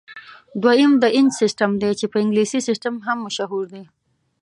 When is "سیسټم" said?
1.41-1.71, 2.67-2.95